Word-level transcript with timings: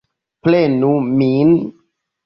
Prenu 0.47 0.89
min! 1.21 1.57